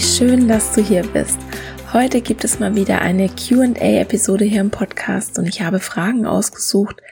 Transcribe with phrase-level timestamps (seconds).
[0.00, 1.36] Wie schön, dass du hier bist.
[1.92, 7.02] Heute gibt es mal wieder eine QA-Episode hier im Podcast und ich habe Fragen ausgesucht,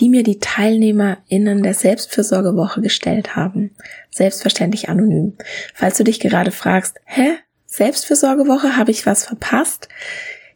[0.00, 3.76] die mir die TeilnehmerInnen der Selbstfürsorgewoche gestellt haben.
[4.10, 5.36] Selbstverständlich anonym.
[5.74, 7.36] Falls du dich gerade fragst, hä?
[7.66, 9.90] Selbstfürsorgewoche, habe ich was verpasst?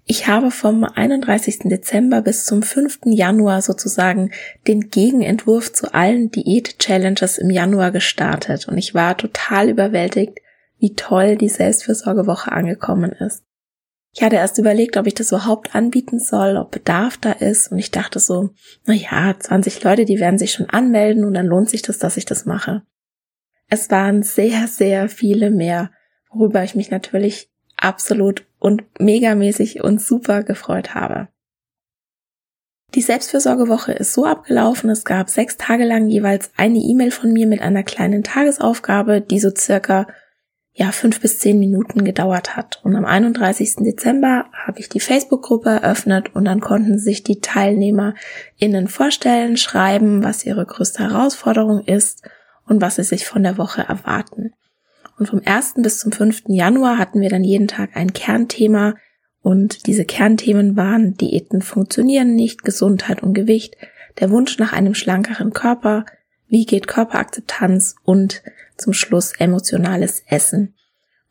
[0.06, 1.64] Ich habe vom 31.
[1.64, 3.00] Dezember bis zum 5.
[3.04, 4.30] Januar sozusagen
[4.66, 10.38] den Gegenentwurf zu allen Diät-Challenges im Januar gestartet und ich war total überwältigt,
[10.83, 13.44] wie toll die Selbstfürsorgewoche angekommen ist.
[14.14, 17.78] Ich hatte erst überlegt, ob ich das überhaupt anbieten soll, ob Bedarf da ist und
[17.78, 18.50] ich dachte so,
[18.84, 22.16] na ja, 20 Leute, die werden sich schon anmelden und dann lohnt sich das, dass
[22.16, 22.83] ich das mache.
[23.69, 25.92] Es waren sehr, sehr viele mehr,
[26.30, 31.28] worüber ich mich natürlich absolut und megamäßig und super gefreut habe.
[32.97, 37.47] Die Selbstfürsorgewoche ist so abgelaufen, es gab sechs Tage lang jeweils eine E-Mail von mir
[37.47, 40.09] mit einer kleinen Tagesaufgabe, die so circa
[40.75, 42.81] ja fünf bis zehn Minuten gedauert hat.
[42.83, 43.77] Und am 31.
[43.81, 50.47] Dezember habe ich die Facebook-Gruppe eröffnet und dann konnten sich die TeilnehmerInnen vorstellen, schreiben, was
[50.47, 52.22] ihre größte Herausforderung ist
[52.66, 54.53] und was sie sich von der Woche erwarten.
[55.19, 55.75] Und vom 1.
[55.77, 56.44] bis zum 5.
[56.49, 58.94] Januar hatten wir dann jeden Tag ein Kernthema
[59.43, 63.77] und diese Kernthemen waren Diäten funktionieren nicht, Gesundheit und Gewicht,
[64.21, 66.06] der Wunsch nach einem schlankeren Körper,
[66.49, 68.43] wie geht Körperakzeptanz und
[68.82, 70.75] zum Schluss emotionales Essen.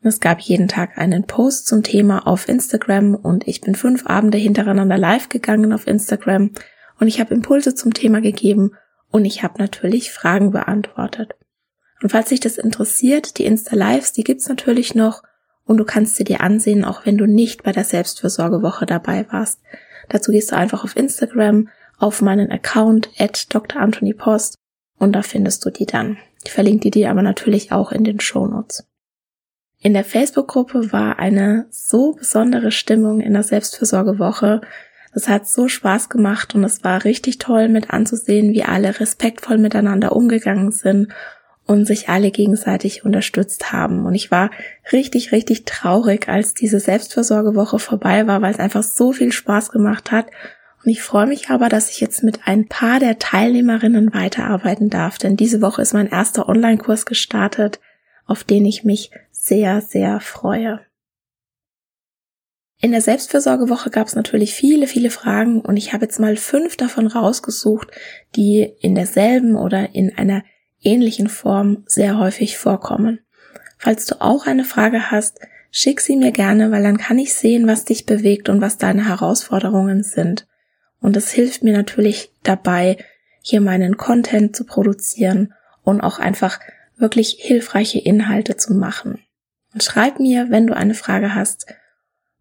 [0.02, 4.38] Es gab jeden Tag einen Post zum Thema auf Instagram und ich bin fünf Abende
[4.38, 6.50] hintereinander live gegangen auf Instagram
[6.98, 8.72] und ich habe Impulse zum Thema gegeben
[9.10, 11.36] und ich habe natürlich Fragen beantwortet.
[12.02, 15.22] Und falls dich das interessiert, die Insta-Lives, die gibt's natürlich noch
[15.64, 19.60] und du kannst sie dir ansehen, auch wenn du nicht bei der Selbstfürsorgewoche dabei warst.
[20.08, 23.80] Dazu gehst du einfach auf Instagram, auf meinen Account at Dr.
[23.80, 24.56] Anthony Post
[24.98, 26.16] und da findest du die dann.
[26.44, 28.86] Ich verlinke die dir aber natürlich auch in den Shownotes.
[29.78, 34.60] In der Facebook-Gruppe war eine so besondere Stimmung in der Selbstfürsorgewoche.
[35.12, 39.58] Das hat so Spaß gemacht und es war richtig toll mit anzusehen, wie alle respektvoll
[39.58, 41.12] miteinander umgegangen sind
[41.66, 44.06] und sich alle gegenseitig unterstützt haben.
[44.06, 44.50] Und ich war
[44.92, 50.12] richtig, richtig traurig, als diese Selbstfürsorgewoche vorbei war, weil es einfach so viel Spaß gemacht
[50.12, 50.26] hat
[50.84, 55.18] und ich freue mich aber, dass ich jetzt mit ein paar der Teilnehmerinnen weiterarbeiten darf,
[55.18, 57.80] denn diese Woche ist mein erster Online-Kurs gestartet,
[58.26, 60.80] auf den ich mich sehr, sehr freue.
[62.80, 66.76] In der Selbstfürsorgewoche gab es natürlich viele, viele Fragen und ich habe jetzt mal fünf
[66.76, 67.88] davon rausgesucht,
[68.34, 70.42] die in derselben oder in einer
[70.80, 73.20] ähnlichen Form sehr häufig vorkommen.
[73.78, 75.38] Falls du auch eine Frage hast,
[75.70, 79.06] schick sie mir gerne, weil dann kann ich sehen, was dich bewegt und was deine
[79.06, 80.48] Herausforderungen sind.
[81.02, 82.96] Und es hilft mir natürlich dabei,
[83.42, 85.52] hier meinen Content zu produzieren
[85.82, 86.60] und auch einfach
[86.96, 89.18] wirklich hilfreiche Inhalte zu machen.
[89.74, 91.66] Und schreib mir, wenn du eine Frage hast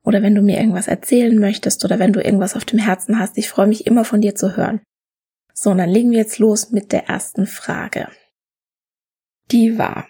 [0.03, 3.37] oder wenn du mir irgendwas erzählen möchtest oder wenn du irgendwas auf dem Herzen hast.
[3.37, 4.81] Ich freue mich immer von dir zu hören.
[5.53, 8.07] So, und dann legen wir jetzt los mit der ersten Frage.
[9.51, 10.07] Die war,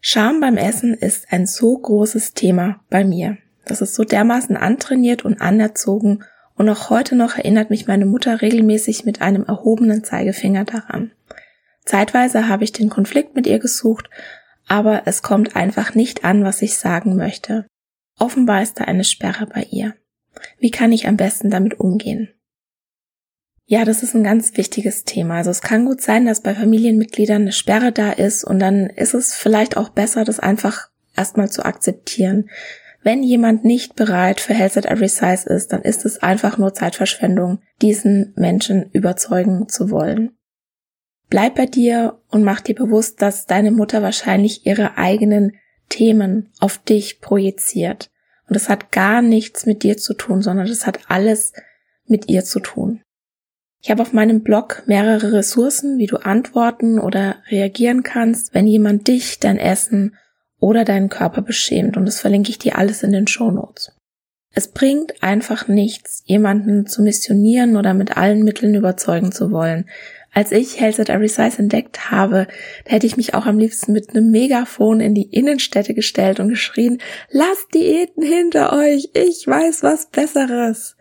[0.00, 3.36] Scham beim Essen ist ein so großes Thema bei mir.
[3.64, 6.24] Das ist so dermaßen antrainiert und anerzogen
[6.58, 11.12] und auch heute noch erinnert mich meine Mutter regelmäßig mit einem erhobenen Zeigefinger daran.
[11.84, 14.10] Zeitweise habe ich den Konflikt mit ihr gesucht,
[14.66, 17.66] aber es kommt einfach nicht an, was ich sagen möchte.
[18.18, 19.94] Offenbar ist da eine Sperre bei ihr.
[20.58, 22.28] Wie kann ich am besten damit umgehen?
[23.64, 25.36] Ja, das ist ein ganz wichtiges Thema.
[25.36, 29.14] Also es kann gut sein, dass bei Familienmitgliedern eine Sperre da ist und dann ist
[29.14, 32.50] es vielleicht auch besser, das einfach erstmal zu akzeptieren.
[33.02, 36.74] Wenn jemand nicht bereit für Health at Every Size ist, dann ist es einfach nur
[36.74, 40.36] Zeitverschwendung, diesen Menschen überzeugen zu wollen.
[41.30, 45.52] Bleib bei dir und mach dir bewusst, dass deine Mutter wahrscheinlich ihre eigenen
[45.88, 48.10] Themen auf dich projiziert.
[48.48, 51.52] Und das hat gar nichts mit dir zu tun, sondern das hat alles
[52.06, 53.02] mit ihr zu tun.
[53.80, 59.06] Ich habe auf meinem Blog mehrere Ressourcen, wie du antworten oder reagieren kannst, wenn jemand
[59.06, 60.16] dich, dein Essen
[60.60, 61.96] oder deinen Körper beschämt.
[61.96, 63.92] Und das verlinke ich dir alles in den Show Notes.
[64.54, 69.88] Es bringt einfach nichts, jemanden zu missionieren oder mit allen Mitteln überzeugen zu wollen.
[70.32, 72.48] Als ich Health at Every Size entdeckt habe,
[72.84, 76.48] da hätte ich mich auch am liebsten mit einem Megafon in die Innenstädte gestellt und
[76.48, 76.98] geschrien,
[77.30, 80.96] lasst Diäten hinter euch, ich weiß was Besseres.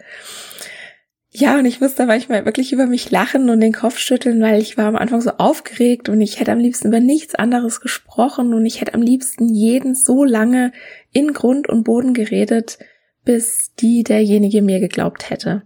[1.40, 4.76] Ja, und ich musste manchmal wirklich über mich lachen und den Kopf schütteln, weil ich
[4.76, 8.66] war am Anfang so aufgeregt und ich hätte am liebsten über nichts anderes gesprochen und
[8.66, 10.72] ich hätte am liebsten jeden so lange
[11.12, 12.80] in Grund und Boden geredet,
[13.24, 15.62] bis die derjenige mir geglaubt hätte.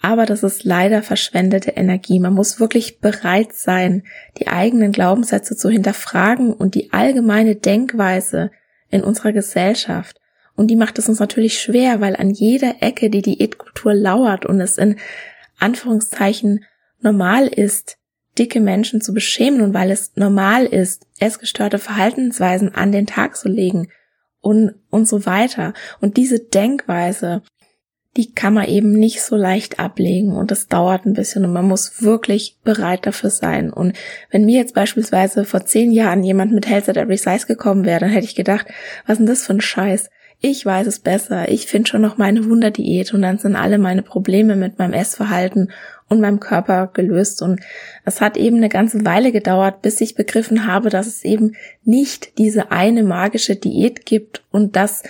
[0.00, 2.20] Aber das ist leider verschwendete Energie.
[2.20, 4.04] Man muss wirklich bereit sein,
[4.38, 8.52] die eigenen Glaubenssätze zu hinterfragen und die allgemeine Denkweise
[8.88, 10.20] in unserer Gesellschaft.
[10.62, 14.60] Und die macht es uns natürlich schwer, weil an jeder Ecke die Diätkultur lauert und
[14.60, 14.96] es in
[15.58, 16.64] Anführungszeichen
[17.00, 17.96] normal ist,
[18.38, 23.48] dicke Menschen zu beschämen und weil es normal ist, essgestörte Verhaltensweisen an den Tag zu
[23.48, 23.88] legen,
[24.42, 25.72] und, und so weiter.
[26.00, 27.42] Und diese Denkweise,
[28.16, 31.66] die kann man eben nicht so leicht ablegen und das dauert ein bisschen und man
[31.66, 33.72] muss wirklich bereit dafür sein.
[33.72, 33.96] Und
[34.30, 38.00] wenn mir jetzt beispielsweise vor zehn Jahren jemand mit Health at Every Size gekommen wäre,
[38.00, 38.66] dann hätte ich gedacht,
[39.06, 40.10] was ist denn das für ein Scheiß?
[40.44, 44.02] Ich weiß es besser, ich finde schon noch meine Wunderdiät und dann sind alle meine
[44.02, 45.70] Probleme mit meinem Essverhalten
[46.08, 47.42] und meinem Körper gelöst.
[47.42, 47.60] Und
[48.04, 51.54] es hat eben eine ganze Weile gedauert, bis ich begriffen habe, dass es eben
[51.84, 55.04] nicht diese eine magische Diät gibt und dass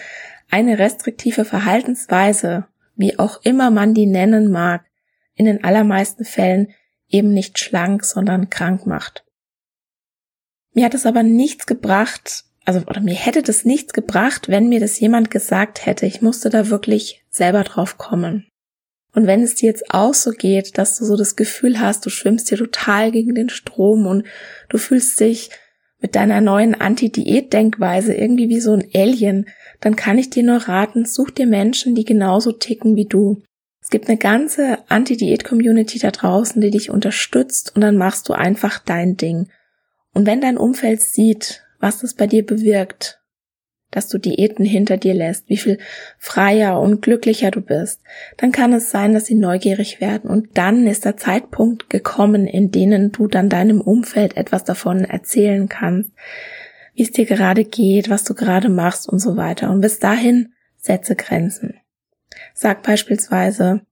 [0.51, 4.85] eine restriktive Verhaltensweise, wie auch immer man die nennen mag,
[5.35, 6.75] in den allermeisten Fällen
[7.09, 9.25] eben nicht schlank, sondern krank macht.
[10.75, 14.81] Mir hat es aber nichts gebracht, also oder mir hätte das nichts gebracht, wenn mir
[14.81, 16.07] das jemand gesagt hätte.
[16.07, 18.47] Ich musste da wirklich selber drauf kommen.
[19.15, 22.11] Und wenn es dir jetzt auch so geht, dass du so das Gefühl hast, du
[22.11, 24.25] schwimmst hier total gegen den Strom und
[24.69, 25.51] du fühlst dich
[26.01, 29.47] mit deiner neuen Anti-Diät-Denkweise irgendwie wie so ein Alien,
[29.81, 33.43] dann kann ich dir nur raten, such dir Menschen, die genauso ticken wie du.
[33.81, 38.79] Es gibt eine ganze Anti-Diät-Community da draußen, die dich unterstützt und dann machst du einfach
[38.79, 39.49] dein Ding.
[40.15, 43.21] Und wenn dein Umfeld sieht, was das bei dir bewirkt,
[43.91, 45.79] dass du Diäten hinter dir lässt, wie viel
[46.17, 48.01] freier und glücklicher du bist,
[48.39, 52.71] dann kann es sein, dass sie neugierig werden und dann ist der Zeitpunkt gekommen, in
[52.71, 56.13] denen du dann deinem Umfeld etwas davon erzählen kannst,
[56.95, 59.71] wie es dir gerade geht, was du gerade machst und so weiter.
[59.71, 61.75] Und bis dahin setze Grenzen.
[62.55, 63.83] Sag beispielsweise,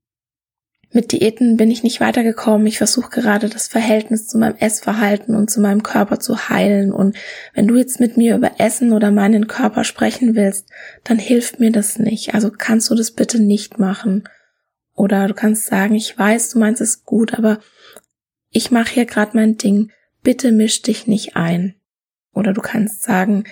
[0.93, 2.67] mit Diäten bin ich nicht weitergekommen.
[2.67, 6.93] Ich versuche gerade das Verhältnis zu meinem Essverhalten und zu meinem Körper zu heilen.
[6.93, 7.17] Und
[7.55, 10.69] wenn du jetzt mit mir über Essen oder meinen Körper sprechen willst,
[11.05, 12.35] dann hilft mir das nicht.
[12.35, 14.25] Also kannst du das bitte nicht machen.
[14.95, 17.61] Oder du kannst sagen, ich weiß, du meinst es gut, aber
[18.51, 19.93] ich mache hier gerade mein Ding.
[20.23, 21.77] Bitte misch dich nicht ein.
[22.35, 23.45] Oder du kannst sagen,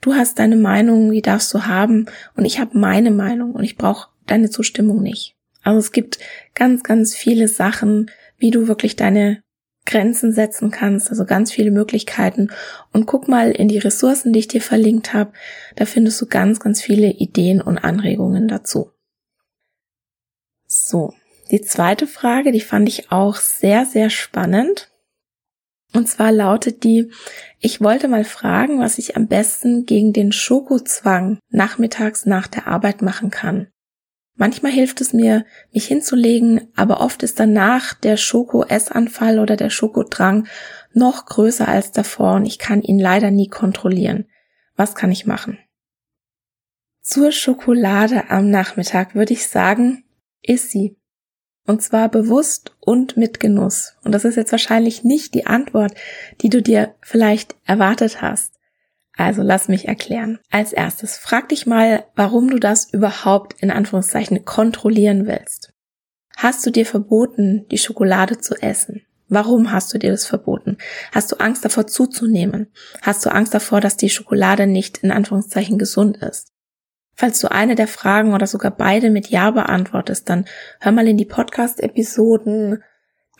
[0.00, 2.06] du hast deine Meinung, die darfst du haben,
[2.36, 5.35] und ich habe meine Meinung und ich brauche deine Zustimmung nicht.
[5.66, 6.20] Also es gibt
[6.54, 8.08] ganz, ganz viele Sachen,
[8.38, 9.42] wie du wirklich deine
[9.84, 12.52] Grenzen setzen kannst, also ganz viele Möglichkeiten.
[12.92, 15.32] Und guck mal in die Ressourcen, die ich dir verlinkt habe.
[15.74, 18.92] Da findest du ganz, ganz viele Ideen und Anregungen dazu.
[20.68, 21.14] So,
[21.50, 24.92] die zweite Frage, die fand ich auch sehr, sehr spannend.
[25.92, 27.10] Und zwar lautet die,
[27.58, 33.02] ich wollte mal fragen, was ich am besten gegen den Schokozwang nachmittags nach der Arbeit
[33.02, 33.66] machen kann.
[34.36, 40.46] Manchmal hilft es mir, mich hinzulegen, aber oft ist danach der Schoko-Essanfall oder der Schokodrang
[40.92, 44.26] noch größer als davor und ich kann ihn leider nie kontrollieren.
[44.76, 45.58] Was kann ich machen?
[47.00, 50.04] Zur Schokolade am Nachmittag würde ich sagen,
[50.42, 50.96] iss sie.
[51.66, 53.96] Und zwar bewusst und mit Genuss.
[54.04, 55.94] Und das ist jetzt wahrscheinlich nicht die Antwort,
[56.40, 58.55] die du dir vielleicht erwartet hast.
[59.16, 60.38] Also lass mich erklären.
[60.50, 65.72] Als erstes, frag dich mal, warum du das überhaupt in Anführungszeichen kontrollieren willst.
[66.36, 69.02] Hast du dir verboten, die Schokolade zu essen?
[69.28, 70.76] Warum hast du dir das verboten?
[71.12, 72.68] Hast du Angst davor zuzunehmen?
[73.02, 76.52] Hast du Angst davor, dass die Schokolade nicht in Anführungszeichen gesund ist?
[77.14, 80.44] Falls du eine der Fragen oder sogar beide mit Ja beantwortest, dann
[80.80, 82.84] hör mal in die Podcast-Episoden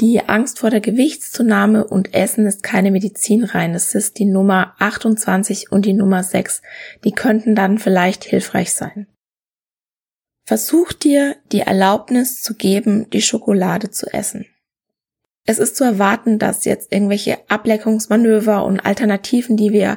[0.00, 3.74] die Angst vor der Gewichtszunahme und Essen ist keine Medizin rein.
[3.74, 6.60] Es ist die Nummer 28 und die Nummer 6.
[7.04, 9.06] Die könnten dann vielleicht hilfreich sein.
[10.44, 14.46] Versuch dir die Erlaubnis zu geben, die Schokolade zu essen.
[15.44, 19.96] Es ist zu erwarten, dass jetzt irgendwelche Ableckungsmanöver und Alternativen, die wir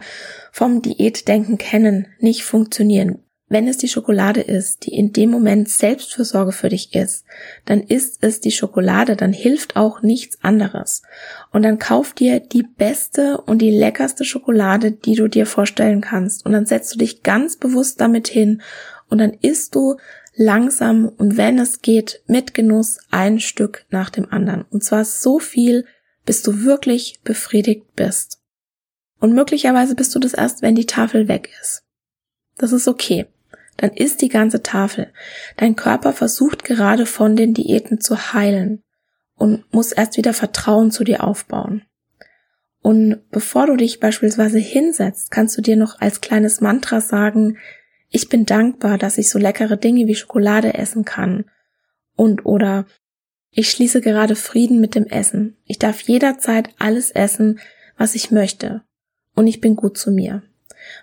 [0.52, 3.24] vom Diätdenken kennen, nicht funktionieren.
[3.52, 7.26] Wenn es die Schokolade ist, die in dem Moment Selbstfürsorge für dich ist,
[7.66, 11.02] dann ist es die Schokolade, dann hilft auch nichts anderes.
[11.52, 16.46] Und dann kauf dir die beste und die leckerste Schokolade, die du dir vorstellen kannst.
[16.46, 18.62] Und dann setzt du dich ganz bewusst damit hin
[19.10, 19.98] und dann isst du
[20.36, 24.66] langsam und wenn es geht, mit Genuss ein Stück nach dem anderen.
[24.70, 25.86] Und zwar so viel,
[26.24, 28.40] bis du wirklich befriedigt bist.
[29.20, 31.84] Und möglicherweise bist du das erst, wenn die Tafel weg ist.
[32.56, 33.26] Das ist okay
[33.80, 35.12] dann isst die ganze Tafel.
[35.56, 38.84] Dein Körper versucht gerade von den Diäten zu heilen
[39.36, 41.84] und muss erst wieder Vertrauen zu dir aufbauen.
[42.82, 47.58] Und bevor du dich beispielsweise hinsetzt, kannst du dir noch als kleines Mantra sagen,
[48.10, 51.46] ich bin dankbar, dass ich so leckere Dinge wie Schokolade essen kann.
[52.16, 52.86] Und oder
[53.52, 55.58] ich schließe gerade Frieden mit dem Essen.
[55.66, 57.60] Ich darf jederzeit alles essen,
[57.98, 58.82] was ich möchte.
[59.36, 60.44] Und ich bin gut zu mir.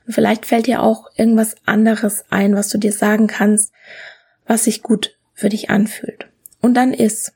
[0.06, 3.72] Und vielleicht fällt dir auch irgendwas anderes ein, was du dir sagen kannst,
[4.46, 6.28] was sich gut für dich anfühlt.
[6.60, 7.32] Und dann iss.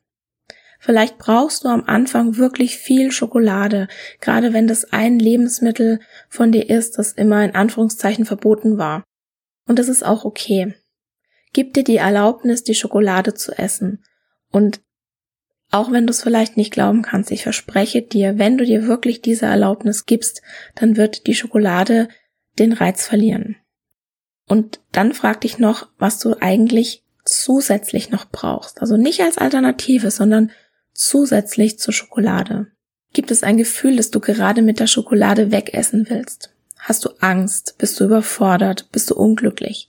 [0.78, 3.87] Vielleicht brauchst du am Anfang wirklich viel Schokolade,
[4.21, 9.04] gerade wenn das ein Lebensmittel von dir ist, das immer in Anführungszeichen verboten war.
[9.66, 10.75] Und das ist auch okay.
[11.52, 14.02] Gib dir die Erlaubnis, die Schokolade zu essen.
[14.50, 14.80] Und
[15.71, 19.21] auch wenn du es vielleicht nicht glauben kannst, ich verspreche dir, wenn du dir wirklich
[19.21, 20.42] diese Erlaubnis gibst,
[20.75, 22.09] dann wird die Schokolade
[22.59, 23.57] den Reiz verlieren.
[24.47, 28.80] Und dann frag dich noch, was du eigentlich zusätzlich noch brauchst.
[28.80, 30.50] Also nicht als Alternative, sondern
[30.92, 32.66] zusätzlich zur Schokolade.
[33.12, 36.50] Gibt es ein Gefühl, dass du gerade mit der Schokolade wegessen willst?
[36.78, 37.76] Hast du Angst?
[37.78, 38.90] Bist du überfordert?
[38.92, 39.88] Bist du unglücklich?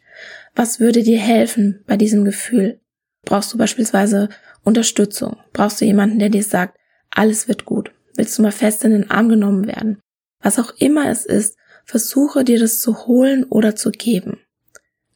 [0.56, 2.80] Was würde dir helfen bei diesem Gefühl?
[3.24, 4.30] Brauchst du beispielsweise
[4.64, 5.38] Unterstützung?
[5.54, 6.78] Brauchst du jemanden, der dir sagt,
[7.10, 7.92] alles wird gut?
[8.16, 10.00] Willst du mal fest in den Arm genommen werden?
[10.42, 11.56] Was auch immer es ist,
[11.92, 14.40] versuche dir das zu holen oder zu geben.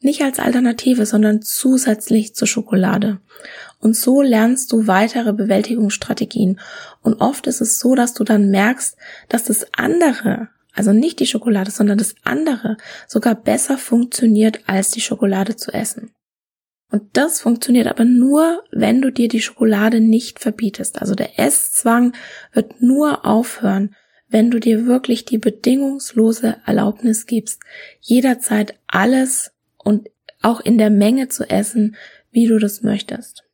[0.00, 3.18] Nicht als Alternative, sondern zusätzlich zur Schokolade.
[3.80, 6.60] Und so lernst du weitere Bewältigungsstrategien.
[7.00, 8.98] Und oft ist es so, dass du dann merkst,
[9.30, 12.76] dass das andere, also nicht die Schokolade, sondern das andere
[13.08, 16.12] sogar besser funktioniert, als die Schokolade zu essen.
[16.92, 21.00] Und das funktioniert aber nur, wenn du dir die Schokolade nicht verbietest.
[21.00, 22.12] Also der Esszwang
[22.52, 23.96] wird nur aufhören,
[24.28, 27.60] wenn du dir wirklich die bedingungslose Erlaubnis gibst,
[28.00, 30.08] jederzeit alles und
[30.42, 31.96] auch in der Menge zu essen,
[32.30, 33.44] wie du das möchtest.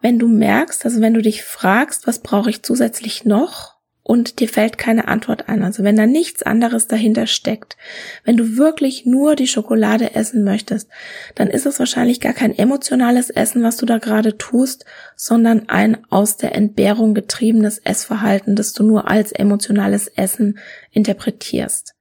[0.00, 3.75] Wenn du merkst, also wenn du dich fragst, was brauche ich zusätzlich noch,
[4.06, 5.64] und dir fällt keine Antwort ein.
[5.64, 7.76] Also wenn da nichts anderes dahinter steckt,
[8.22, 10.88] wenn du wirklich nur die Schokolade essen möchtest,
[11.34, 14.84] dann ist es wahrscheinlich gar kein emotionales Essen, was du da gerade tust,
[15.16, 20.60] sondern ein aus der Entbehrung getriebenes Essverhalten, das du nur als emotionales Essen
[20.92, 21.94] interpretierst.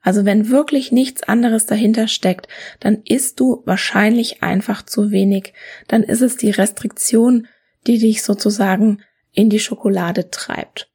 [0.00, 2.46] Also wenn wirklich nichts anderes dahinter steckt,
[2.78, 5.54] dann isst du wahrscheinlich einfach zu wenig.
[5.88, 7.48] Dann ist es die Restriktion,
[7.88, 10.87] die dich sozusagen in die Schokolade treibt.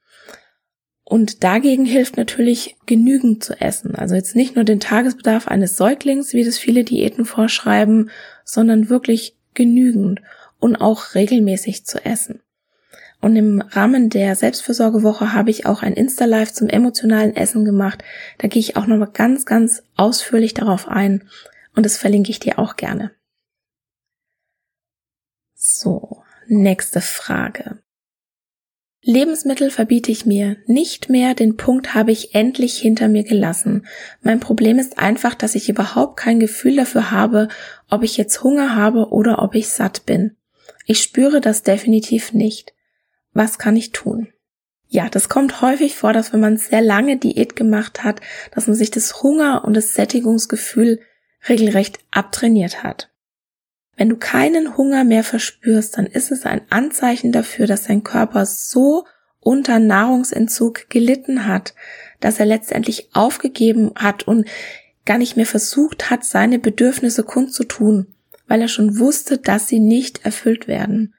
[1.06, 3.96] Und dagegen hilft natürlich genügend zu essen.
[3.96, 8.10] Also jetzt nicht nur den Tagesbedarf eines Säuglings, wie das viele Diäten vorschreiben,
[8.46, 10.22] sondern wirklich genügend
[10.60, 12.42] und auch regelmäßig zu essen.
[13.20, 18.04] Und im Rahmen der Selbstfürsorgewoche habe ich auch ein Insta-Live zum emotionalen Essen gemacht.
[18.38, 21.30] Da gehe ich auch nochmal ganz, ganz ausführlich darauf ein.
[21.76, 23.12] Und das verlinke ich dir auch gerne.
[25.54, 27.82] So, nächste Frage.
[29.06, 33.86] Lebensmittel verbiete ich mir nicht mehr, den Punkt habe ich endlich hinter mir gelassen.
[34.22, 37.50] Mein Problem ist einfach, dass ich überhaupt kein Gefühl dafür habe,
[37.90, 40.38] ob ich jetzt Hunger habe oder ob ich satt bin.
[40.86, 42.74] Ich spüre das definitiv nicht.
[43.34, 44.30] Was kann ich tun?
[44.88, 48.22] Ja, das kommt häufig vor, dass wenn man sehr lange Diät gemacht hat,
[48.56, 51.02] dass man sich das Hunger und das Sättigungsgefühl
[51.50, 53.10] regelrecht abtrainiert hat.
[53.96, 58.46] Wenn du keinen Hunger mehr verspürst, dann ist es ein Anzeichen dafür, dass dein Körper
[58.46, 59.06] so
[59.40, 61.76] unter Nahrungsentzug gelitten hat,
[62.20, 64.48] dass er letztendlich aufgegeben hat und
[65.06, 68.08] gar nicht mehr versucht hat, seine Bedürfnisse kundzutun,
[68.48, 71.14] weil er schon wusste, dass sie nicht erfüllt werden.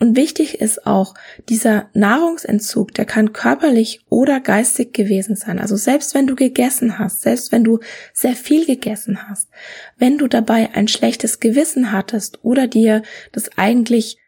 [0.00, 1.14] Und wichtig ist auch,
[1.48, 5.58] dieser Nahrungsentzug, der kann körperlich oder geistig gewesen sein.
[5.58, 7.80] Also selbst wenn du gegessen hast, selbst wenn du
[8.12, 9.48] sehr viel gegessen hast,
[9.96, 13.02] wenn du dabei ein schlechtes Gewissen hattest oder dir
[13.32, 14.18] das eigentlich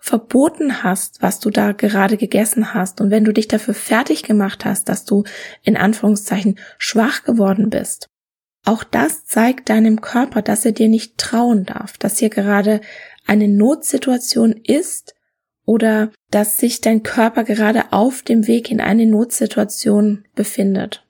[0.00, 4.64] verboten hast, was du da gerade gegessen hast und wenn du dich dafür fertig gemacht
[4.64, 5.24] hast, dass du
[5.62, 8.08] in Anführungszeichen schwach geworden bist.
[8.64, 12.80] Auch das zeigt deinem Körper, dass er dir nicht trauen darf, dass hier gerade
[13.26, 15.14] eine Notsituation ist,
[15.64, 21.06] oder dass sich dein Körper gerade auf dem Weg in eine Notsituation befindet.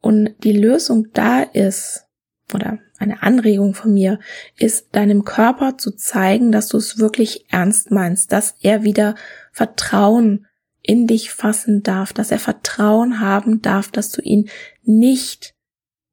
[0.00, 2.06] Und die Lösung da ist,
[2.52, 4.18] oder eine Anregung von mir,
[4.58, 9.14] ist deinem Körper zu zeigen, dass du es wirklich ernst meinst, dass er wieder
[9.50, 10.46] Vertrauen
[10.82, 14.50] in dich fassen darf, dass er Vertrauen haben darf, dass du ihn
[14.82, 15.54] nicht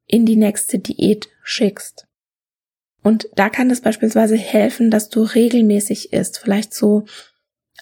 [0.08, 2.08] in die nächste Diät schickst.
[3.04, 7.06] Und da kann es beispielsweise helfen, dass du regelmäßig isst, vielleicht so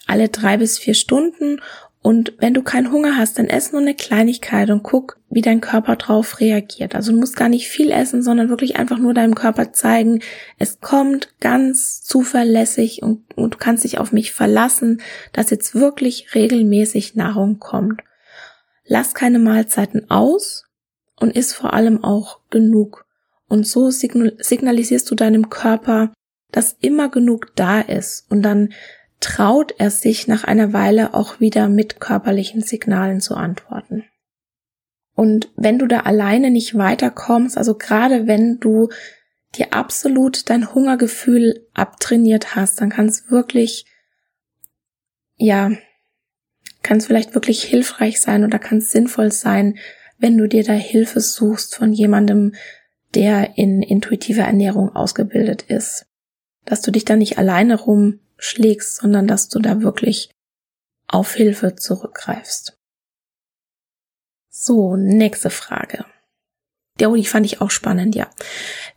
[0.06, 1.60] alle drei bis vier Stunden
[2.02, 5.60] und wenn du keinen Hunger hast, dann ess nur eine Kleinigkeit und guck, wie dein
[5.60, 6.94] Körper drauf reagiert.
[6.94, 10.22] Also du musst gar nicht viel essen, sondern wirklich einfach nur deinem Körper zeigen,
[10.58, 15.02] es kommt ganz zuverlässig und, und du kannst dich auf mich verlassen,
[15.34, 18.00] dass jetzt wirklich regelmäßig Nahrung kommt.
[18.86, 20.64] Lass keine Mahlzeiten aus
[21.16, 23.04] und isst vor allem auch genug.
[23.46, 26.14] Und so signalisierst du deinem Körper,
[26.50, 28.70] dass immer genug da ist und dann
[29.20, 34.04] traut er sich nach einer Weile auch wieder mit körperlichen Signalen zu antworten.
[35.14, 38.88] Und wenn du da alleine nicht weiterkommst, also gerade wenn du
[39.54, 43.84] dir absolut dein Hungergefühl abtrainiert hast, dann kann es wirklich,
[45.36, 45.72] ja,
[46.82, 49.76] kann es vielleicht wirklich hilfreich sein oder kann es sinnvoll sein,
[50.18, 52.54] wenn du dir da Hilfe suchst von jemandem,
[53.14, 56.06] der in intuitiver Ernährung ausgebildet ist.
[56.64, 60.30] Dass du dich da nicht alleine rum schlägst, sondern dass du da wirklich
[61.06, 62.76] auf Hilfe zurückgreifst.
[64.48, 66.04] So, nächste Frage.
[67.00, 68.28] Ja, die fand ich auch spannend, ja.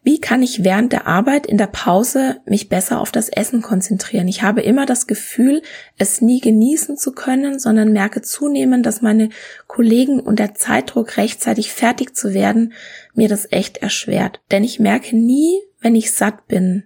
[0.03, 4.27] Wie kann ich während der Arbeit in der Pause mich besser auf das Essen konzentrieren?
[4.27, 5.61] Ich habe immer das Gefühl,
[5.97, 9.29] es nie genießen zu können, sondern merke zunehmend, dass meine
[9.67, 12.73] Kollegen und der Zeitdruck rechtzeitig fertig zu werden
[13.13, 14.41] mir das echt erschwert.
[14.51, 16.83] Denn ich merke nie, wenn ich satt bin.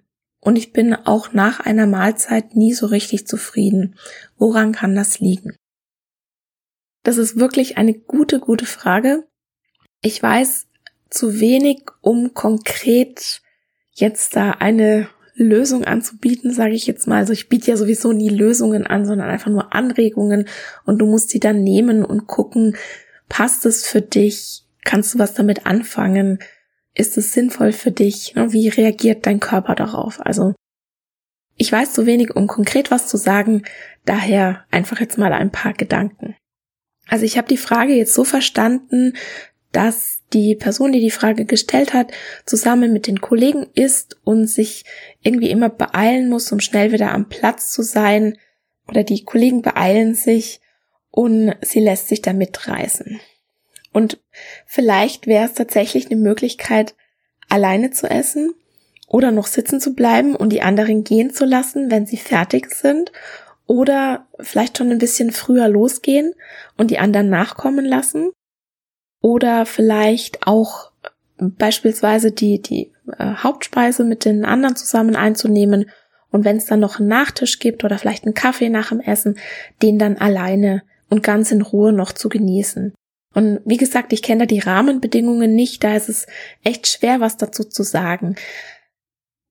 [0.47, 3.95] Und ich bin auch nach einer Mahlzeit nie so richtig zufrieden.
[4.37, 5.57] Woran kann das liegen?
[7.03, 9.27] Das ist wirklich eine gute, gute Frage.
[10.01, 10.67] Ich weiß
[11.09, 13.41] zu wenig, um konkret
[13.91, 17.17] jetzt da eine Lösung anzubieten, sage ich jetzt mal.
[17.17, 20.47] Also ich biete ja sowieso nie Lösungen an, sondern einfach nur Anregungen
[20.85, 22.77] und du musst die dann nehmen und gucken,
[23.27, 24.63] passt es für dich?
[24.85, 26.39] Kannst du was damit anfangen?
[26.97, 28.33] Ist es sinnvoll für dich?
[28.33, 30.19] Ne, wie reagiert dein Körper darauf?
[30.19, 30.55] Also
[31.55, 33.61] ich weiß zu wenig, um konkret was zu sagen,
[34.05, 36.35] daher einfach jetzt mal ein paar Gedanken.
[37.07, 39.13] Also ich habe die Frage jetzt so verstanden,
[39.71, 42.11] dass die Person, die die Frage gestellt hat,
[42.47, 44.83] zusammen mit den Kollegen ist und sich
[45.21, 48.39] irgendwie immer beeilen muss, um schnell wieder am Platz zu sein.
[48.87, 50.61] Oder die Kollegen beeilen sich
[51.11, 53.19] und sie lässt sich da mitreißen.
[53.97, 54.19] Und
[54.67, 56.93] vielleicht wäre es tatsächlich eine Möglichkeit,
[57.49, 58.53] alleine zu essen
[59.07, 63.11] oder noch sitzen zu bleiben und die anderen gehen zu lassen, wenn sie fertig sind.
[63.65, 66.35] Oder vielleicht schon ein bisschen früher losgehen
[66.77, 68.29] und die anderen nachkommen lassen.
[69.19, 70.91] Oder vielleicht auch
[71.39, 75.89] beispielsweise die, die äh, Hauptspeise mit den anderen zusammen einzunehmen.
[76.29, 79.39] Und wenn es dann noch einen Nachtisch gibt oder vielleicht einen Kaffee nach dem Essen,
[79.81, 82.93] den dann alleine und ganz in Ruhe noch zu genießen.
[83.37, 86.25] Und wie gesagt, ich kenne da die Rahmenbedingungen nicht, da ist es
[86.63, 88.35] echt schwer, was dazu zu sagen.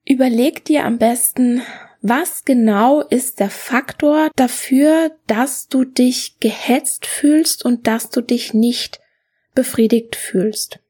[0.04, 1.62] Überleg dir am besten,
[2.02, 8.54] was genau ist der Faktor dafür, dass du dich gehetzt fühlst und dass du dich
[8.54, 8.98] nicht
[9.54, 10.80] befriedigt fühlst.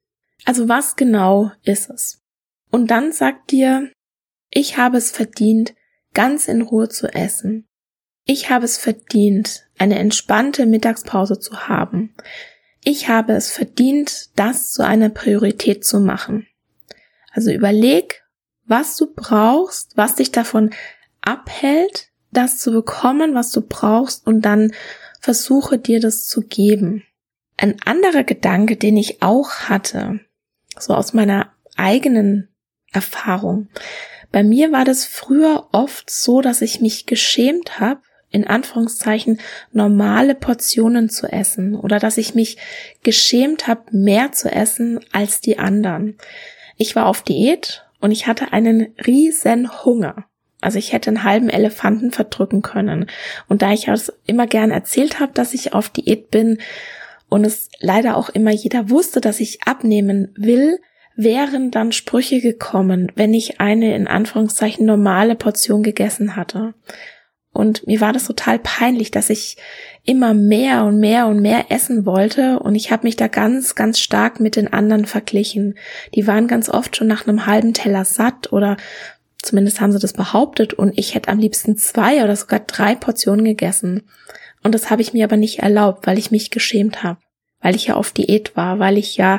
[0.47, 2.23] Also was genau ist es?
[2.71, 3.93] Und dann sag dir,
[4.49, 5.75] ich habe es verdient,
[6.15, 7.67] ganz in Ruhe zu essen.
[8.25, 12.15] Ich habe es verdient, eine entspannte Mittagspause zu haben
[12.89, 16.47] ich habe es verdient, das zu einer Priorität zu machen.
[17.33, 18.23] Also überleg,
[18.65, 20.71] was du brauchst, was dich davon
[21.21, 24.73] abhält, das zu bekommen, was du brauchst und dann
[25.21, 27.03] versuche dir das zu geben.
[27.57, 30.21] Ein anderer Gedanke, den ich auch hatte,
[30.79, 32.55] so aus meiner eigenen
[32.93, 33.69] Erfahrung.
[34.31, 38.03] Bei mir war das früher oft so, dass ich mich geschämt habe,
[38.37, 39.41] in Anführungszeichen
[39.73, 42.59] normale Portionen zu essen oder dass ich mich
[43.03, 46.19] geschämt habe, mehr zu essen als die anderen.
[46.77, 50.27] Ich war auf Diät und ich hatte einen riesen Hunger.
[50.61, 53.07] Also ich hätte einen halben Elefanten verdrücken können.
[53.49, 56.59] Und da ich das immer gern erzählt habe, dass ich auf Diät bin
[57.29, 60.79] und es leider auch immer jeder wusste, dass ich abnehmen will,
[61.17, 66.75] wären dann Sprüche gekommen, wenn ich eine in Anführungszeichen normale Portion gegessen hatte.
[67.57, 69.57] Und mir war das total peinlich, dass ich
[70.05, 72.59] immer mehr und mehr und mehr essen wollte.
[72.59, 75.77] Und ich habe mich da ganz, ganz stark mit den anderen verglichen.
[76.15, 78.77] Die waren ganz oft schon nach einem halben Teller satt oder
[79.43, 83.45] Zumindest haben sie das behauptet und ich hätte am liebsten zwei oder sogar drei Portionen
[83.45, 84.03] gegessen.
[84.65, 87.21] Und das habe ich mir aber nicht erlaubt, weil ich mich geschämt habe,
[87.61, 89.39] weil ich ja auf Diät war, weil ich ja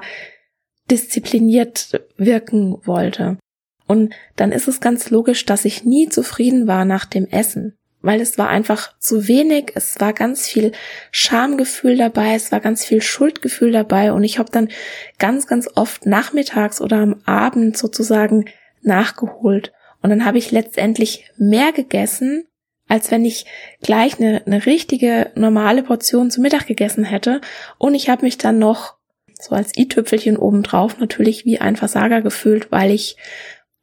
[0.90, 3.38] diszipliniert wirken wollte.
[3.86, 8.22] Und dann ist es ganz logisch, dass ich nie zufrieden war nach dem Essen, weil
[8.22, 10.72] es war einfach zu wenig, es war ganz viel
[11.12, 14.70] Schamgefühl dabei, es war ganz viel Schuldgefühl dabei und ich habe dann
[15.18, 18.46] ganz, ganz oft nachmittags oder am Abend sozusagen
[18.82, 19.74] nachgeholt.
[20.02, 22.46] Und dann habe ich letztendlich mehr gegessen,
[22.88, 23.46] als wenn ich
[23.82, 27.42] gleich eine, eine richtige normale Portion zu Mittag gegessen hätte.
[27.78, 28.96] Und ich habe mich dann noch
[29.40, 33.18] so als i-Tüpfelchen obendrauf natürlich wie ein Versager gefühlt, weil ich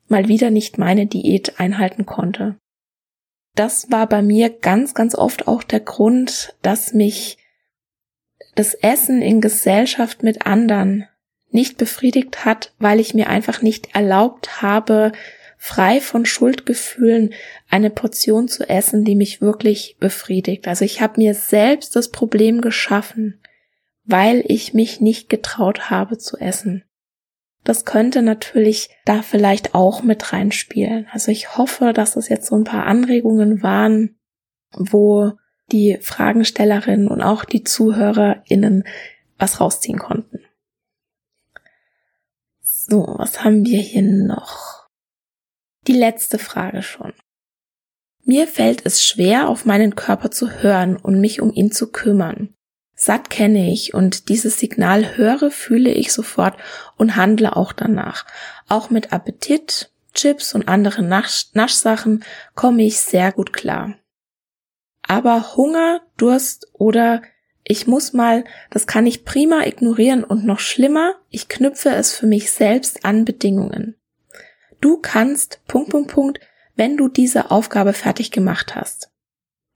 [0.09, 2.57] mal wieder nicht meine Diät einhalten konnte.
[3.55, 7.38] Das war bei mir ganz, ganz oft auch der Grund, dass mich
[8.55, 11.07] das Essen in Gesellschaft mit anderen
[11.51, 15.12] nicht befriedigt hat, weil ich mir einfach nicht erlaubt habe,
[15.57, 17.33] frei von Schuldgefühlen
[17.71, 20.67] eine Portion zu essen, die mich wirklich befriedigt.
[20.69, 23.40] Also ich habe mir selbst das Problem geschaffen,
[24.05, 26.85] weil ich mich nicht getraut habe zu essen.
[27.64, 31.07] Das könnte natürlich da vielleicht auch mit reinspielen.
[31.11, 34.18] Also ich hoffe, dass das jetzt so ein paar Anregungen waren,
[34.72, 35.33] wo
[35.72, 38.85] die Fragenstellerinnen und auch die ZuhörerInnen
[39.38, 40.40] was rausziehen konnten.
[42.61, 44.88] So, was haben wir hier noch?
[45.87, 47.14] Die letzte Frage schon.
[48.24, 52.55] Mir fällt es schwer, auf meinen Körper zu hören und mich um ihn zu kümmern.
[52.94, 56.57] Satt kenne ich und dieses Signal höre, fühle ich sofort
[56.96, 58.24] und handle auch danach.
[58.68, 63.94] Auch mit Appetit, Chips und anderen Nasch Naschsachen komme ich sehr gut klar.
[65.02, 67.22] Aber Hunger, Durst oder
[67.64, 72.26] ich muss mal, das kann ich prima ignorieren und noch schlimmer, ich knüpfe es für
[72.26, 73.96] mich selbst an Bedingungen.
[74.80, 76.40] Du kannst, Punkt, Punkt, Punkt,
[76.76, 79.11] wenn du diese Aufgabe fertig gemacht hast.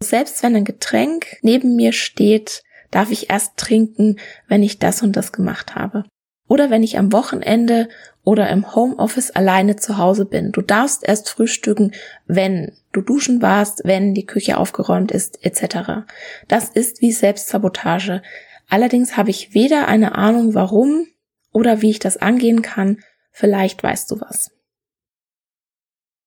[0.03, 5.17] Selbst wenn ein Getränk neben mir steht, darf ich erst trinken, wenn ich das und
[5.17, 6.05] das gemacht habe.
[6.49, 7.89] Oder wenn ich am Wochenende
[8.25, 10.53] oder im Homeoffice alleine zu Hause bin.
[10.53, 11.93] Du darfst erst frühstücken,
[12.27, 16.07] wenn du duschen warst, wenn die Küche aufgeräumt ist, etc.
[16.47, 18.23] Das ist wie Selbstsabotage.
[18.69, 21.07] Allerdings habe ich weder eine Ahnung warum
[21.53, 22.99] oder wie ich das angehen kann.
[23.31, 24.51] Vielleicht weißt du was.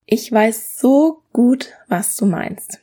[0.06, 2.80] Ich weiß so gut, was du meinst.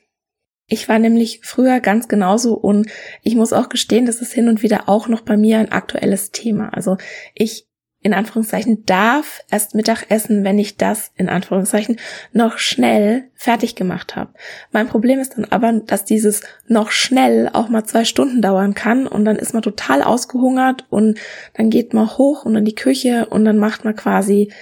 [0.70, 2.88] Ich war nämlich früher ganz genauso und
[3.24, 6.32] ich muss auch gestehen, das ist hin und wieder auch noch bei mir ein aktuelles
[6.32, 6.70] Thema.
[6.74, 6.98] Also
[7.34, 7.66] ich
[8.02, 11.98] in Anführungszeichen darf erst Mittag essen, wenn ich das in Anführungszeichen
[12.32, 14.34] noch schnell fertig gemacht habe.
[14.72, 19.06] Mein Problem ist dann aber, dass dieses noch schnell auch mal zwei Stunden dauern kann
[19.06, 21.20] und dann ist man total ausgehungert und
[21.56, 24.54] dann geht man hoch und in die Küche und dann macht man quasi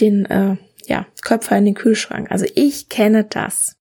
[0.00, 2.30] den äh, ja Köpfer in den Kühlschrank.
[2.30, 3.76] Also ich kenne das.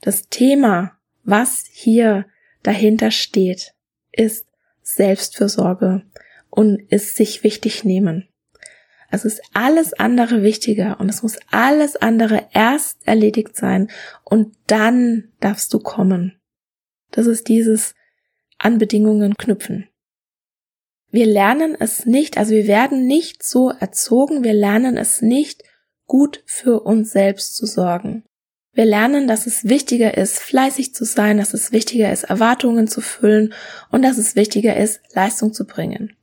[0.00, 2.26] Das Thema, was hier
[2.62, 3.74] dahinter steht,
[4.12, 4.46] ist
[4.82, 6.02] Selbstfürsorge
[6.48, 8.28] und ist sich wichtig nehmen.
[9.10, 13.90] Es ist alles andere wichtiger und es muss alles andere erst erledigt sein
[14.24, 16.40] und dann darfst du kommen.
[17.10, 17.94] Das ist dieses
[18.58, 19.88] an Bedingungen knüpfen.
[21.10, 25.64] Wir lernen es nicht, also wir werden nicht so erzogen, wir lernen es nicht,
[26.06, 28.24] gut für uns selbst zu sorgen.
[28.80, 33.02] Wir lernen, dass es wichtiger ist, fleißig zu sein, dass es wichtiger ist, Erwartungen zu
[33.02, 33.52] füllen
[33.90, 36.16] und dass es wichtiger ist, Leistung zu bringen.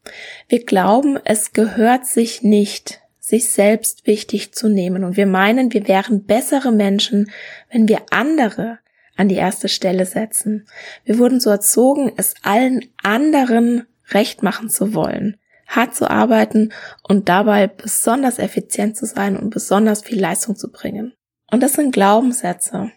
[0.50, 5.88] Wir glauben, es gehört sich nicht, sich selbst wichtig zu nehmen und wir meinen, wir
[5.88, 7.30] wären bessere Menschen,
[7.70, 8.80] wenn wir andere
[9.16, 10.66] an die erste Stelle setzen.
[11.06, 16.74] Wir wurden so erzogen, es allen anderen recht machen zu wollen, hart zu arbeiten
[17.08, 21.14] und dabei besonders effizient zu sein und besonders viel Leistung zu bringen.
[21.50, 22.92] Und das sind Glaubenssätze.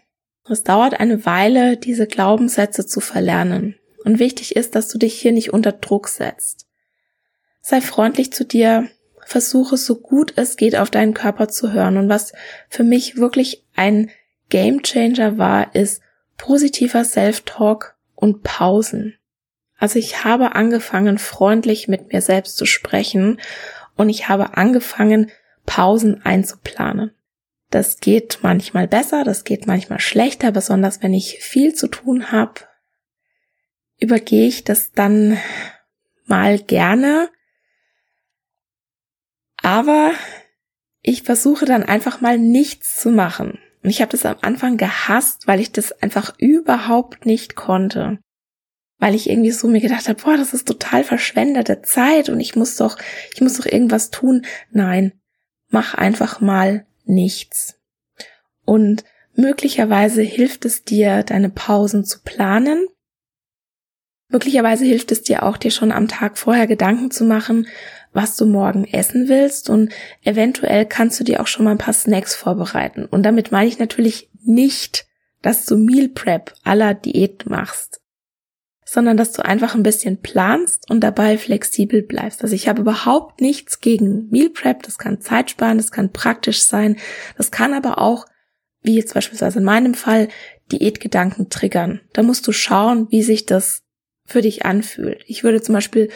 [0.49, 3.75] Es dauert eine Weile, diese Glaubenssätze zu verlernen.
[4.03, 6.67] Und wichtig ist, dass du dich hier nicht unter Druck setzt.
[7.61, 8.89] Sei freundlich zu dir,
[9.25, 11.97] versuche so gut es geht auf deinen Körper zu hören.
[11.97, 12.33] Und was
[12.67, 14.09] für mich wirklich ein
[14.49, 16.01] Game Changer war, ist
[16.37, 19.15] positiver Self-Talk und Pausen.
[19.77, 23.39] Also ich habe angefangen, freundlich mit mir selbst zu sprechen
[23.95, 25.31] und ich habe angefangen,
[25.65, 27.11] Pausen einzuplanen.
[27.71, 32.61] Das geht manchmal besser, das geht manchmal schlechter, besonders wenn ich viel zu tun habe,
[33.97, 35.37] übergehe ich das dann
[36.25, 37.29] mal gerne.
[39.63, 40.11] Aber
[41.01, 43.57] ich versuche dann einfach mal nichts zu machen.
[43.83, 48.19] Und ich habe das am Anfang gehasst, weil ich das einfach überhaupt nicht konnte.
[48.97, 52.55] Weil ich irgendwie so mir gedacht habe, boah, das ist total verschwendete Zeit und ich
[52.55, 52.97] muss doch,
[53.33, 54.45] ich muss doch irgendwas tun.
[54.71, 55.13] Nein,
[55.69, 57.79] mach einfach mal nichts.
[58.65, 59.03] Und
[59.35, 62.87] möglicherweise hilft es dir, deine Pausen zu planen.
[64.29, 67.67] Möglicherweise hilft es dir auch, dir schon am Tag vorher Gedanken zu machen,
[68.13, 69.91] was du morgen essen willst und
[70.23, 73.05] eventuell kannst du dir auch schon mal ein paar Snacks vorbereiten.
[73.05, 75.05] Und damit meine ich natürlich nicht,
[75.41, 78.00] dass du Meal Prep aller Diät machst,
[78.91, 82.43] sondern dass du einfach ein bisschen planst und dabei flexibel bleibst.
[82.43, 86.63] Also ich habe überhaupt nichts gegen Meal Prep, das kann Zeit sparen, das kann praktisch
[86.63, 86.97] sein,
[87.37, 88.25] das kann aber auch,
[88.81, 90.27] wie jetzt beispielsweise in meinem Fall,
[90.73, 92.01] Diätgedanken triggern.
[92.11, 93.83] Da musst du schauen, wie sich das
[94.25, 95.23] für dich anfühlt.
[95.25, 96.09] Ich würde zum Beispiel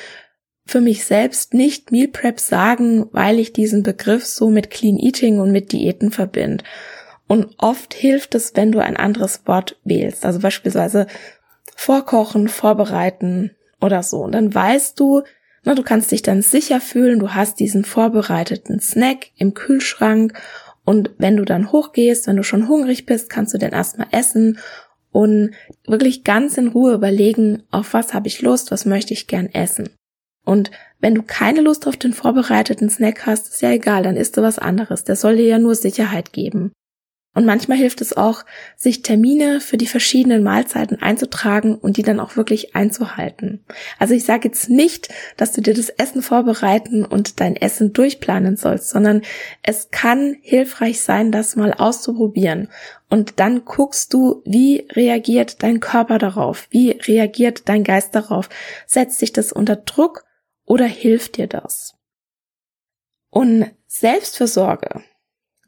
[0.65, 5.39] für mich selbst nicht Meal Prep sagen, weil ich diesen Begriff so mit Clean Eating
[5.39, 6.65] und mit Diäten verbinde.
[7.27, 10.25] Und oft hilft es, wenn du ein anderes Wort wählst.
[10.25, 11.07] Also beispielsweise
[11.75, 14.21] vorkochen, vorbereiten oder so.
[14.23, 15.21] Und dann weißt du,
[15.63, 20.33] na, du kannst dich dann sicher fühlen, du hast diesen vorbereiteten Snack im Kühlschrank
[20.85, 24.59] und wenn du dann hochgehst, wenn du schon hungrig bist, kannst du den erstmal essen
[25.11, 25.51] und
[25.87, 29.89] wirklich ganz in Ruhe überlegen, auf was habe ich Lust, was möchte ich gern essen.
[30.45, 34.37] Und wenn du keine Lust auf den vorbereiteten Snack hast, ist ja egal, dann isst
[34.37, 35.03] du was anderes.
[35.03, 36.71] Der soll dir ja nur Sicherheit geben.
[37.35, 38.45] Und manchmal hilft es auch,
[38.77, 43.63] sich Termine für die verschiedenen Mahlzeiten einzutragen und die dann auch wirklich einzuhalten.
[43.99, 48.55] Also ich sage jetzt nicht, dass du dir das Essen vorbereiten und dein Essen durchplanen
[48.55, 49.21] sollst, sondern
[49.63, 52.69] es kann hilfreich sein, das mal auszuprobieren.
[53.09, 56.67] Und dann guckst du, wie reagiert dein Körper darauf?
[56.69, 58.47] Wie reagiert dein Geist darauf?
[58.87, 60.23] Setzt sich das unter Druck
[60.63, 61.95] oder hilft dir das?
[63.29, 65.03] Und Selbstversorge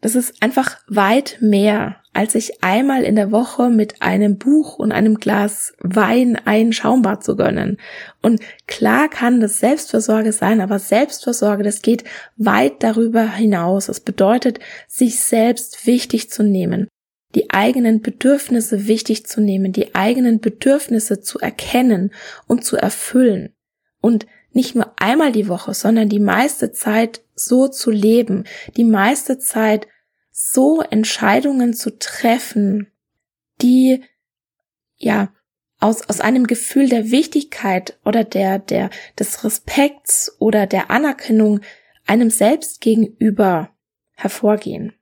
[0.01, 4.91] das ist einfach weit mehr, als sich einmal in der Woche mit einem Buch und
[4.91, 7.77] einem Glas Wein ein Schaumbad zu gönnen.
[8.21, 12.03] Und klar kann das Selbstversorge sein, aber Selbstversorge, das geht
[12.35, 13.89] weit darüber hinaus.
[13.89, 16.87] Es bedeutet, sich selbst wichtig zu nehmen,
[17.35, 22.11] die eigenen Bedürfnisse wichtig zu nehmen, die eigenen Bedürfnisse zu erkennen
[22.47, 23.53] und zu erfüllen.
[24.01, 28.45] Und nicht nur einmal die Woche, sondern die meiste Zeit so zu leben,
[28.75, 29.87] die meiste Zeit
[30.31, 32.91] so Entscheidungen zu treffen,
[33.61, 34.03] die
[34.97, 35.31] ja
[35.79, 41.61] aus, aus einem Gefühl der Wichtigkeit oder der, der, des Respekts oder der Anerkennung
[42.05, 43.69] einem selbst gegenüber
[44.15, 44.93] hervorgehen.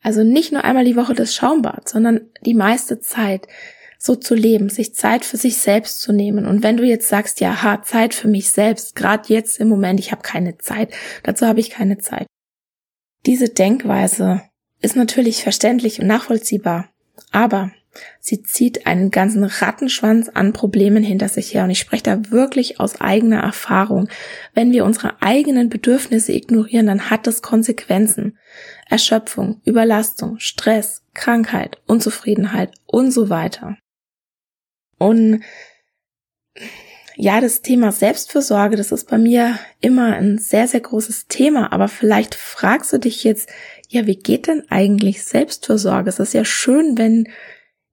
[0.00, 3.46] Also nicht nur einmal die Woche das Schaumbad, sondern die meiste Zeit
[4.04, 6.44] so zu leben, sich Zeit für sich selbst zu nehmen.
[6.44, 10.00] Und wenn du jetzt sagst, ja, ha, Zeit für mich selbst, gerade jetzt im Moment,
[10.00, 12.26] ich habe keine Zeit, dazu habe ich keine Zeit.
[13.26, 14.42] Diese Denkweise
[14.80, 16.88] ist natürlich verständlich und nachvollziehbar,
[17.30, 17.70] aber
[18.18, 22.80] sie zieht einen ganzen Rattenschwanz an Problemen hinter sich her und ich spreche da wirklich
[22.80, 24.08] aus eigener Erfahrung.
[24.52, 28.36] Wenn wir unsere eigenen Bedürfnisse ignorieren, dann hat das Konsequenzen.
[28.90, 33.76] Erschöpfung, Überlastung, Stress, Krankheit, Unzufriedenheit und so weiter.
[35.02, 35.42] Und
[37.16, 41.72] ja, das Thema Selbstfürsorge, das ist bei mir immer ein sehr, sehr großes Thema.
[41.72, 43.50] Aber vielleicht fragst du dich jetzt,
[43.88, 46.08] ja, wie geht denn eigentlich Selbstfürsorge?
[46.08, 47.28] Es ist ja schön, wenn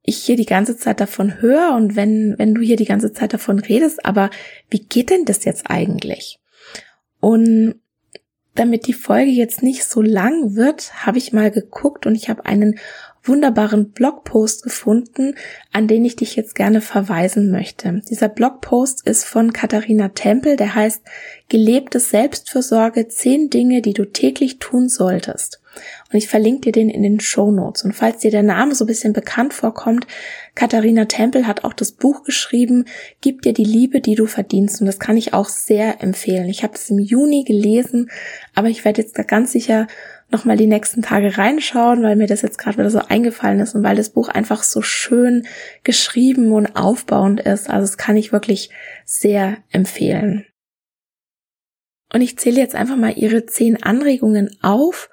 [0.04, 3.34] ich hier die ganze Zeit davon höre und wenn, wenn du hier die ganze Zeit
[3.34, 4.30] davon redest, aber
[4.70, 6.40] wie geht denn das jetzt eigentlich?
[7.20, 7.76] Und
[8.56, 12.46] damit die Folge jetzt nicht so lang wird, habe ich mal geguckt und ich habe
[12.46, 12.80] einen
[13.30, 15.36] wunderbaren Blogpost gefunden,
[15.72, 18.02] an den ich dich jetzt gerne verweisen möchte.
[18.10, 21.02] Dieser Blogpost ist von Katharina Tempel, der heißt
[21.48, 25.62] Gelebte Selbstfürsorge, zehn Dinge, die du täglich tun solltest.
[26.12, 27.84] Und ich verlinke dir den in den Show Notes.
[27.84, 30.08] Und falls dir der Name so ein bisschen bekannt vorkommt,
[30.56, 32.86] Katharina Tempel hat auch das Buch geschrieben,
[33.22, 34.82] Gib dir die Liebe, die du verdienst.
[34.82, 36.50] Und das kann ich auch sehr empfehlen.
[36.50, 38.10] Ich habe es im Juni gelesen,
[38.56, 39.88] aber ich werde jetzt da ganz sicher
[40.32, 43.84] nochmal die nächsten Tage reinschauen, weil mir das jetzt gerade wieder so eingefallen ist und
[43.84, 45.48] weil das Buch einfach so schön
[45.84, 47.70] geschrieben und aufbauend ist.
[47.70, 48.70] Also das kann ich wirklich
[49.06, 50.46] sehr empfehlen.
[52.14, 55.10] Und ich zähle jetzt einfach mal ihre zehn Anregungen auf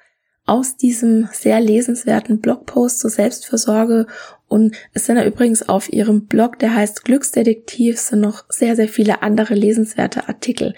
[0.47, 4.07] aus diesem sehr lesenswerten Blogpost zur Selbstversorge.
[4.47, 8.89] Und es sind ja übrigens auf ihrem Blog, der heißt Glücksdetektiv, sind noch sehr, sehr
[8.89, 10.75] viele andere lesenswerte Artikel.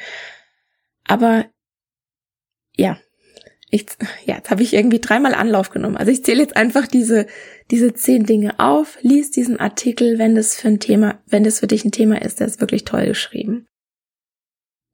[1.05, 1.44] Aber
[2.77, 2.98] ja,
[3.70, 3.87] ich,
[4.24, 5.96] ja, jetzt habe ich irgendwie dreimal Anlauf genommen.
[5.96, 7.26] Also ich zähle jetzt einfach diese,
[7.70, 11.66] diese zehn Dinge auf, lies diesen Artikel, wenn das für ein Thema, wenn das für
[11.66, 13.66] dich ein Thema ist, der ist wirklich toll geschrieben.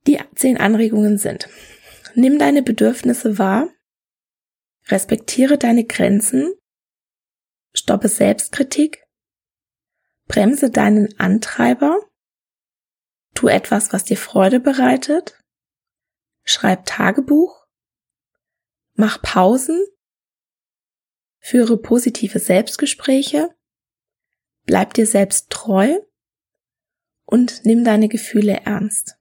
[0.07, 1.49] Die zehn Anregungen sind,
[2.15, 3.69] nimm deine Bedürfnisse wahr,
[4.89, 6.53] respektiere deine Grenzen,
[7.75, 9.05] stoppe Selbstkritik,
[10.27, 12.01] bremse deinen Antreiber,
[13.35, 15.41] tu etwas, was dir Freude bereitet,
[16.45, 17.64] schreib Tagebuch,
[18.95, 19.85] Mach Pausen,
[21.41, 23.51] führe positive Selbstgespräche,
[24.67, 25.99] bleib dir selbst treu
[27.27, 29.17] und nimm deine Gefühle ernst.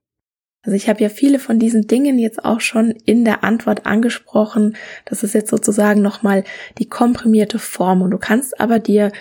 [0.62, 4.78] Also ich habe ja viele von diesen Dingen jetzt auch schon in der Antwort angesprochen.
[5.04, 6.46] Das ist jetzt sozusagen nochmal
[6.78, 8.02] die komprimierte Form.
[8.02, 9.12] Und du kannst aber dir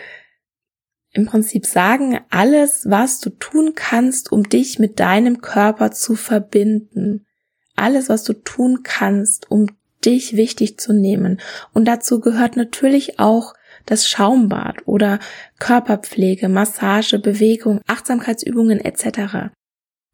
[1.10, 7.26] im Prinzip sagen, alles, was du tun kannst, um dich mit deinem Körper zu verbinden.
[7.74, 9.66] Alles, was du tun kannst, um
[10.04, 11.40] dich wichtig zu nehmen.
[11.72, 13.54] Und dazu gehört natürlich auch
[13.86, 15.18] das Schaumbad oder
[15.58, 19.50] Körperpflege, Massage, Bewegung, Achtsamkeitsübungen etc.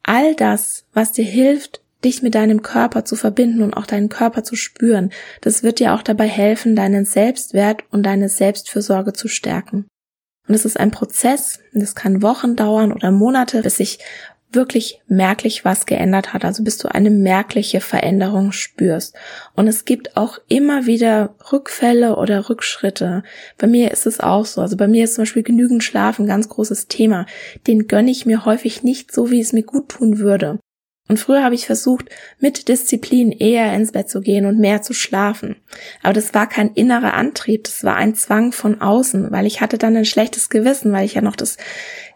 [0.03, 4.45] All das, was dir hilft, dich mit deinem Körper zu verbinden und auch deinen Körper
[4.45, 9.87] zu spüren, das wird dir auch dabei helfen, deinen Selbstwert und deine Selbstfürsorge zu stärken.
[10.47, 13.99] Und es ist ein Prozess, das kann Wochen dauern oder Monate, bis sich
[14.51, 19.15] wirklich merklich was geändert hat, also bis du eine merkliche Veränderung spürst.
[19.55, 23.23] Und es gibt auch immer wieder Rückfälle oder Rückschritte.
[23.59, 24.61] Bei mir ist es auch so.
[24.61, 27.27] Also bei mir ist zum Beispiel genügend Schlaf ein ganz großes Thema.
[27.67, 30.59] Den gönne ich mir häufig nicht so, wie es mir gut tun würde.
[31.09, 34.93] Und früher habe ich versucht, mit Disziplin eher ins Bett zu gehen und mehr zu
[34.93, 35.57] schlafen.
[36.03, 39.79] Aber das war kein innerer Antrieb, das war ein Zwang von außen, weil ich hatte
[39.79, 41.57] dann ein schlechtes Gewissen, weil ich ja noch das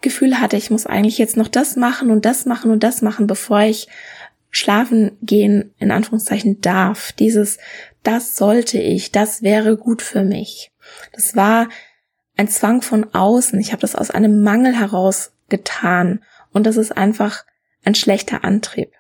[0.02, 3.26] Gefühl hatte, ich muss eigentlich jetzt noch das machen und das machen und das machen,
[3.26, 3.88] bevor ich
[4.50, 7.12] schlafen gehen, in Anführungszeichen, darf.
[7.12, 7.56] Dieses,
[8.02, 10.70] das sollte ich, das wäre gut für mich.
[11.12, 11.68] Das war
[12.36, 13.58] ein Zwang von außen.
[13.58, 16.22] Ich habe das aus einem Mangel heraus getan.
[16.52, 17.44] Und das ist einfach
[17.82, 18.92] ein schlechter Antrieb.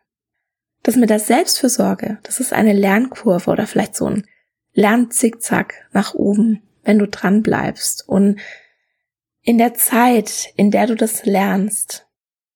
[0.82, 4.26] Das mit der Selbstfürsorge, das ist eine Lernkurve oder vielleicht so ein
[4.72, 8.08] Lernzickzack nach oben, wenn du dran bleibst.
[8.08, 8.40] Und
[9.42, 12.06] in der Zeit, in der du das lernst,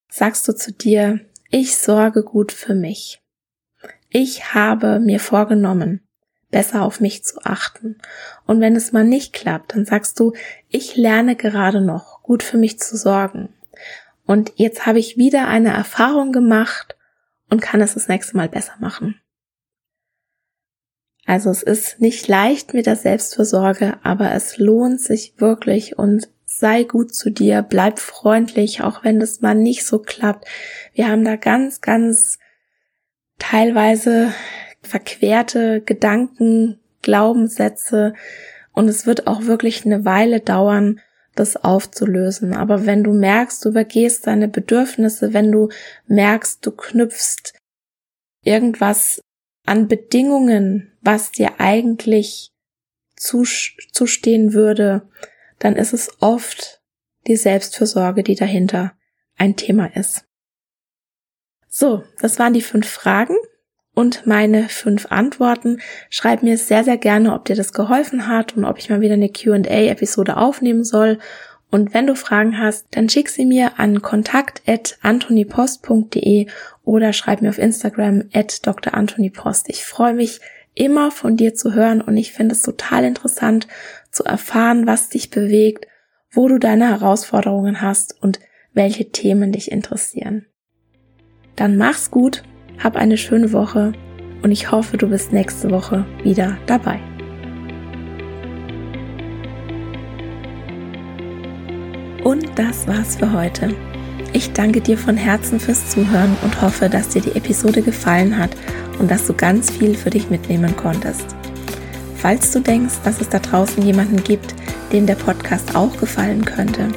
[0.09, 3.23] sagst du zu dir, ich sorge gut für mich.
[4.09, 6.01] Ich habe mir vorgenommen,
[6.51, 7.99] besser auf mich zu achten.
[8.47, 10.33] Und wenn es mal nicht klappt, dann sagst du,
[10.69, 13.51] ich lerne gerade noch, gut für mich zu sorgen.
[14.27, 16.97] Und jetzt habe ich wieder eine Erfahrung gemacht
[17.49, 19.21] und kann es das nächste Mal besser machen.
[21.25, 26.85] Also es ist nicht leicht mit der Selbstversorge, aber es lohnt sich wirklich und sei
[26.85, 30.47] gut zu dir, bleib freundlich, auch wenn das mal nicht so klappt.
[30.95, 32.39] Wir haben da ganz, ganz
[33.39, 34.33] teilweise
[34.83, 38.15] verquerte Gedanken, Glaubenssätze
[38.73, 41.01] und es wird auch wirklich eine Weile dauern,
[41.37, 42.55] das aufzulösen.
[42.55, 45.69] Aber wenn du merkst, du übergehst deine Bedürfnisse, wenn du
[46.07, 47.55] merkst, du knüpfst
[48.43, 49.21] irgendwas
[49.65, 52.53] an Bedingungen, was dir eigentlich
[53.17, 55.09] zustehen würde,
[55.59, 56.83] dann ist es oft
[57.27, 58.93] die Selbstfürsorge, die dahinter
[59.37, 60.25] ein Thema ist.
[61.69, 63.37] So, das waren die fünf Fragen
[63.97, 65.81] und meine fünf Antworten.
[66.11, 69.15] Schreib mir sehr, sehr gerne, ob dir das geholfen hat und ob ich mal wieder
[69.15, 71.19] eine QA-Episode aufnehmen soll.
[71.71, 76.47] Und wenn du Fragen hast, dann schick sie mir an kontakt.antonipost.de
[76.85, 79.71] oder schreib mir auf Instagram at drantonipost.
[79.71, 80.41] Ich freue mich
[80.75, 83.67] immer von dir zu hören und ich finde es total interessant
[84.11, 85.87] zu erfahren, was dich bewegt,
[86.31, 88.41] wo du deine Herausforderungen hast und
[88.75, 90.45] welche Themen dich interessieren.
[91.57, 92.43] Dann mach's gut
[92.83, 93.93] hab eine schöne Woche
[94.43, 97.01] und ich hoffe, du bist nächste Woche wieder dabei.
[102.23, 103.75] Und das war's für heute.
[104.33, 108.51] Ich danke dir von Herzen fürs Zuhören und hoffe, dass dir die Episode gefallen hat
[108.99, 111.37] und dass du ganz viel für dich mitnehmen konntest.
[112.17, 114.55] Falls du denkst, dass es da draußen jemanden gibt,
[114.93, 116.89] dem der Podcast auch gefallen könnte,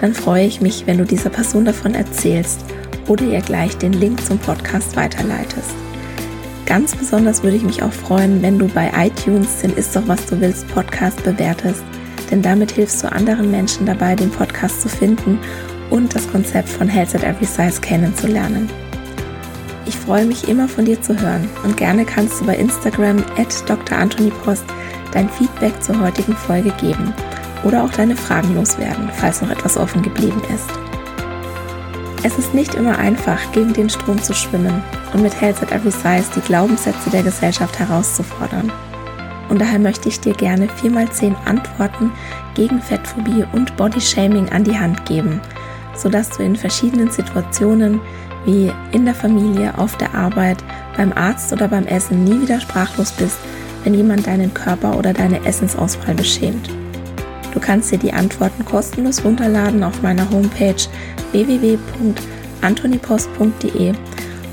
[0.00, 2.64] dann freue ich mich, wenn du dieser Person davon erzählst
[3.08, 5.74] oder ihr gleich den Link zum Podcast weiterleitest.
[6.66, 10.26] Ganz besonders würde ich mich auch freuen, wenn du bei iTunes den Ist doch was
[10.26, 11.84] du willst Podcast bewertest,
[12.30, 15.38] denn damit hilfst du anderen Menschen dabei, den Podcast zu finden
[15.90, 18.68] und das Konzept von Health at Every Size kennenzulernen.
[19.86, 23.68] Ich freue mich immer von dir zu hören und gerne kannst du bei Instagram at
[23.68, 23.96] Dr.
[23.96, 24.64] Anthony Post
[25.12, 27.14] dein Feedback zur heutigen Folge geben
[27.62, 30.85] oder auch deine Fragen loswerden, falls noch etwas offen geblieben ist.
[32.26, 34.82] Es ist nicht immer einfach, gegen den Strom zu schwimmen
[35.14, 38.72] und mit Health at Every Size die Glaubenssätze der Gesellschaft herauszufordern.
[39.48, 42.10] Und daher möchte ich dir gerne 4x10 Antworten
[42.54, 45.40] gegen Fettphobie und Bodyshaming an die Hand geben,
[45.94, 48.00] sodass du in verschiedenen Situationen
[48.44, 50.58] wie in der Familie, auf der Arbeit,
[50.96, 53.38] beim Arzt oder beim Essen nie wieder sprachlos bist,
[53.84, 56.70] wenn jemand deinen Körper oder deine Essensauswahl beschämt.
[57.56, 60.76] Du kannst dir die Antworten kostenlos runterladen auf meiner Homepage
[61.32, 63.94] www.antonipost.de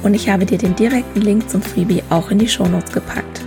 [0.03, 3.41] und ich habe dir den direkten Link zum Freebie auch in die Shownotes gepackt.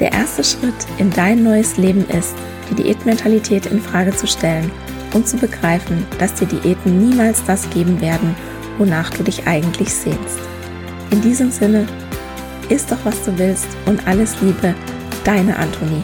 [0.00, 2.34] Der erste Schritt in dein neues Leben ist,
[2.68, 4.72] die Diätmentalität in Frage zu stellen
[5.14, 8.34] und zu begreifen, dass dir Diäten niemals das geben werden,
[8.78, 10.40] wonach du dich eigentlich sehnst.
[11.12, 11.86] In diesem Sinne,
[12.68, 14.74] isst doch was du willst und alles Liebe,
[15.22, 16.02] deine Antonie.